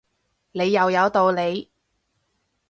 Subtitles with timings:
[0.53, 1.71] 你又有道理